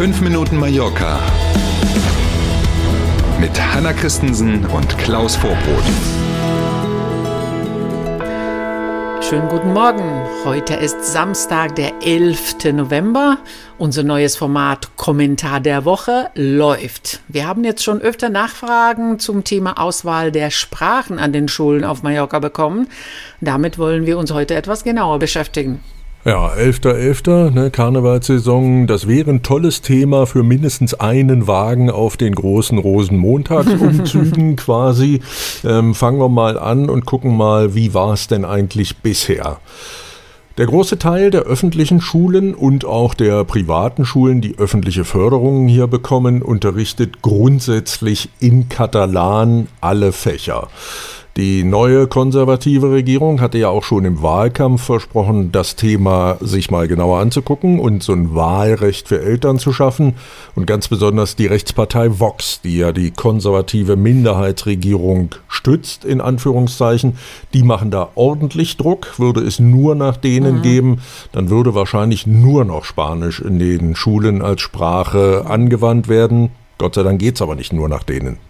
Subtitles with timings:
[0.00, 1.20] 5 Minuten Mallorca
[3.38, 5.84] mit Hanna Christensen und Klaus Vorbrot.
[9.22, 10.22] Schönen guten Morgen.
[10.46, 12.72] Heute ist Samstag, der 11.
[12.72, 13.36] November.
[13.76, 17.20] Unser neues Format Kommentar der Woche läuft.
[17.28, 22.02] Wir haben jetzt schon öfter Nachfragen zum Thema Auswahl der Sprachen an den Schulen auf
[22.02, 22.88] Mallorca bekommen.
[23.42, 25.80] Damit wollen wir uns heute etwas genauer beschäftigen.
[26.22, 32.18] Ja, 11.11., .11., ne, Karnevalssaison, das wäre ein tolles Thema für mindestens einen Wagen auf
[32.18, 35.22] den großen Rosenmontagsumzügen quasi.
[35.64, 39.60] Ähm, fangen wir mal an und gucken mal, wie war es denn eigentlich bisher?
[40.58, 45.86] Der große Teil der öffentlichen Schulen und auch der privaten Schulen, die öffentliche Förderungen hier
[45.86, 50.68] bekommen, unterrichtet grundsätzlich in Katalan alle Fächer.
[51.36, 56.88] Die neue konservative Regierung hatte ja auch schon im Wahlkampf versprochen, das Thema sich mal
[56.88, 60.14] genauer anzugucken und so ein Wahlrecht für Eltern zu schaffen.
[60.56, 67.16] Und ganz besonders die Rechtspartei Vox, die ja die konservative Minderheitsregierung stützt, in Anführungszeichen,
[67.54, 69.20] die machen da ordentlich Druck.
[69.20, 70.62] Würde es nur nach denen mhm.
[70.62, 71.00] geben,
[71.30, 76.50] dann würde wahrscheinlich nur noch Spanisch in den Schulen als Sprache angewandt werden.
[76.76, 78.49] Gott sei Dank geht es aber nicht nur nach denen.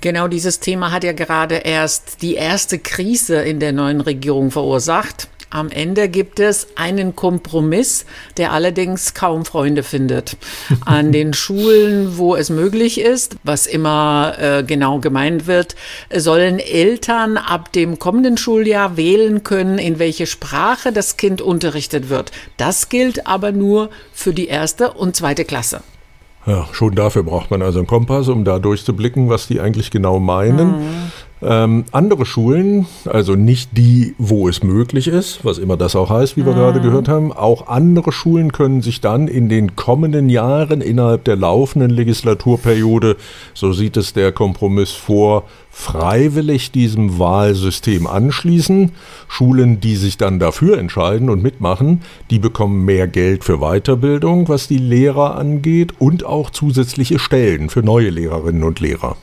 [0.00, 5.28] Genau dieses Thema hat ja gerade erst die erste Krise in der neuen Regierung verursacht.
[5.52, 10.36] Am Ende gibt es einen Kompromiss, der allerdings kaum Freunde findet.
[10.86, 15.74] An den Schulen, wo es möglich ist, was immer äh, genau gemeint wird,
[16.14, 22.30] sollen Eltern ab dem kommenden Schuljahr wählen können, in welche Sprache das Kind unterrichtet wird.
[22.56, 25.82] Das gilt aber nur für die erste und zweite Klasse.
[26.46, 30.18] Ja, schon dafür braucht man also einen Kompass, um da durchzublicken, was die eigentlich genau
[30.18, 30.78] meinen.
[30.78, 31.12] Mhm.
[31.42, 36.36] Ähm, andere Schulen, also nicht die, wo es möglich ist, was immer das auch heißt,
[36.36, 36.56] wie wir mhm.
[36.56, 41.36] gerade gehört haben, auch andere Schulen können sich dann in den kommenden Jahren innerhalb der
[41.36, 43.16] laufenden Legislaturperiode,
[43.54, 48.92] so sieht es der Kompromiss vor, freiwillig diesem Wahlsystem anschließen.
[49.28, 54.68] Schulen, die sich dann dafür entscheiden und mitmachen, die bekommen mehr Geld für Weiterbildung, was
[54.68, 59.16] die Lehrer angeht, und auch zusätzliche Stellen für neue Lehrerinnen und Lehrer.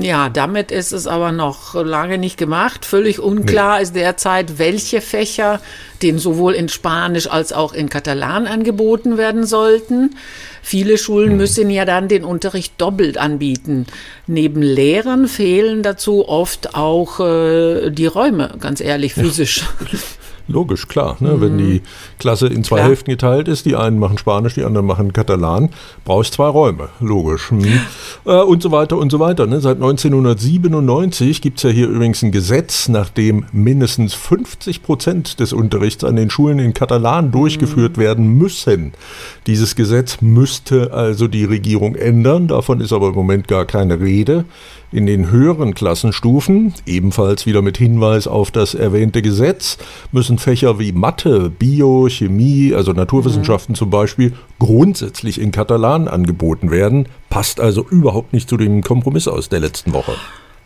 [0.00, 2.84] Ja, damit ist es aber noch lange nicht gemacht.
[2.84, 3.82] Völlig unklar nee.
[3.82, 5.60] ist derzeit, welche Fächer
[6.02, 10.16] den sowohl in Spanisch als auch in Katalan angeboten werden sollten.
[10.62, 11.36] Viele Schulen hm.
[11.36, 13.86] müssen ja dann den Unterricht doppelt anbieten.
[14.26, 19.64] Neben Lehrern fehlen dazu oft auch äh, die Räume, ganz ehrlich, physisch.
[19.92, 19.98] Ja.
[20.48, 21.16] Logisch, klar.
[21.20, 21.34] Ne?
[21.34, 21.40] Mhm.
[21.42, 21.82] Wenn die
[22.18, 22.88] Klasse in zwei klar.
[22.88, 25.68] Hälften geteilt ist, die einen machen Spanisch, die anderen machen Katalan,
[26.06, 26.88] brauche ich zwei Räume.
[27.00, 27.52] Logisch.
[27.52, 27.80] Mhm.
[28.24, 29.46] Äh, und so weiter und so weiter.
[29.46, 29.60] Ne?
[29.60, 35.52] Seit 1997 gibt es ja hier übrigens ein Gesetz, nach dem mindestens 50 Prozent des
[35.52, 38.00] Unterrichts an den Schulen in Katalan durchgeführt mhm.
[38.00, 38.92] werden müssen.
[39.46, 42.48] Dieses Gesetz müsste also die Regierung ändern.
[42.48, 44.46] Davon ist aber im Moment gar keine Rede.
[44.90, 49.76] In den höheren Klassenstufen, ebenfalls wieder mit Hinweis auf das erwähnte Gesetz,
[50.12, 53.76] müssen Fächer wie Mathe, Bio, Chemie, also Naturwissenschaften mhm.
[53.76, 57.06] zum Beispiel, grundsätzlich in Katalan angeboten werden.
[57.28, 60.12] Passt also überhaupt nicht zu dem Kompromiss aus der letzten Woche.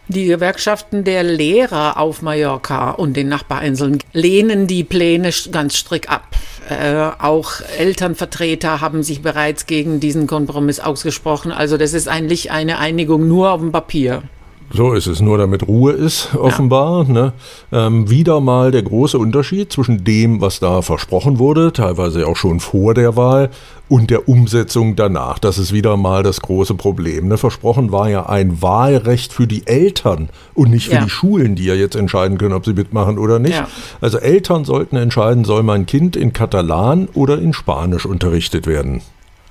[0.09, 6.27] Die Gewerkschaften der Lehrer auf Mallorca und den Nachbarinseln lehnen die Pläne ganz strikt ab.
[6.69, 11.53] Äh, auch Elternvertreter haben sich bereits gegen diesen Kompromiss ausgesprochen.
[11.53, 14.23] Also das ist eigentlich eine Einigung nur auf dem Papier.
[14.71, 17.07] So ist es, nur damit Ruhe ist, offenbar.
[17.07, 17.13] Ja.
[17.13, 17.33] Ne?
[17.73, 22.61] Ähm, wieder mal der große Unterschied zwischen dem, was da versprochen wurde, teilweise auch schon
[22.61, 23.51] vor der Wahl,
[23.93, 25.39] und der Umsetzung danach.
[25.39, 27.29] Das ist wieder mal das große Problem.
[27.29, 27.37] Ne?
[27.37, 31.05] Versprochen war ja ein Wahlrecht für die Eltern und nicht für ja.
[31.05, 33.55] die Schulen, die ja jetzt entscheiden können, ob sie mitmachen oder nicht.
[33.55, 33.69] Ja.
[34.01, 39.03] Also Eltern sollten entscheiden, soll mein Kind in Katalan oder in Spanisch unterrichtet werden.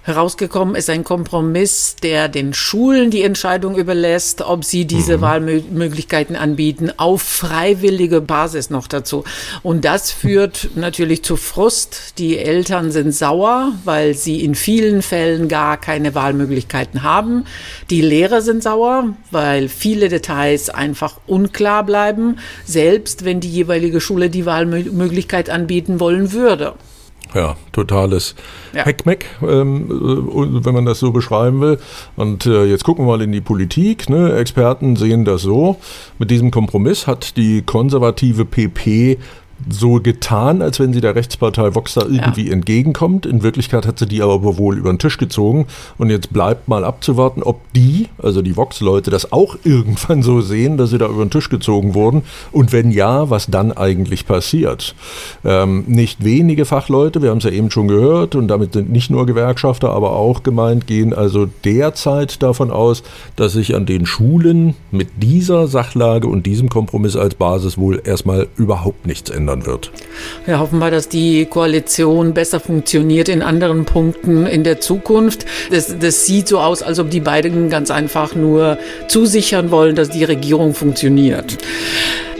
[0.03, 5.21] Herausgekommen ist ein Kompromiss, der den Schulen die Entscheidung überlässt, ob sie diese mhm.
[5.21, 9.23] Wahlmöglichkeiten anbieten, auf freiwillige Basis noch dazu.
[9.61, 12.17] Und das führt natürlich zu Frust.
[12.17, 17.45] Die Eltern sind sauer, weil sie in vielen Fällen gar keine Wahlmöglichkeiten haben.
[17.91, 24.31] Die Lehrer sind sauer, weil viele Details einfach unklar bleiben, selbst wenn die jeweilige Schule
[24.31, 26.73] die Wahlmöglichkeit anbieten wollen würde.
[27.33, 28.35] Ja, totales
[28.73, 28.83] ja.
[28.83, 31.79] Heckmeck, ähm, äh, wenn man das so beschreiben will.
[32.15, 34.09] Und äh, jetzt gucken wir mal in die Politik.
[34.09, 34.35] Ne?
[34.35, 35.77] Experten sehen das so.
[36.19, 39.17] Mit diesem Kompromiss hat die konservative PP
[39.69, 42.53] so getan, als wenn sie der Rechtspartei Vox da irgendwie ja.
[42.53, 43.25] entgegenkommt.
[43.25, 45.67] In Wirklichkeit hat sie die aber wohl über den Tisch gezogen.
[45.97, 50.77] Und jetzt bleibt mal abzuwarten, ob die, also die Vox-Leute, das auch irgendwann so sehen,
[50.77, 52.23] dass sie da über den Tisch gezogen wurden.
[52.51, 54.95] Und wenn ja, was dann eigentlich passiert.
[55.43, 59.09] Ähm, nicht wenige Fachleute, wir haben es ja eben schon gehört, und damit sind nicht
[59.09, 63.03] nur Gewerkschafter, aber auch gemeint, gehen also derzeit davon aus,
[63.35, 68.47] dass sich an den Schulen mit dieser Sachlage und diesem Kompromiss als Basis wohl erstmal
[68.55, 69.91] überhaupt nichts ändern wird.
[70.47, 75.45] Ja, hoffen wir, dass die Koalition besser funktioniert in anderen Punkten in der Zukunft.
[75.69, 78.77] Das, das sieht so aus, als ob die beiden ganz einfach nur
[79.07, 81.57] zusichern wollen, dass die Regierung funktioniert.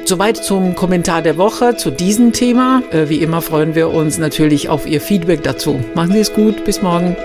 [0.05, 2.83] Soweit zum Kommentar der Woche zu diesem Thema.
[2.91, 5.79] Äh, wie immer freuen wir uns natürlich auf Ihr Feedback dazu.
[5.93, 7.15] Machen Sie es gut, bis morgen.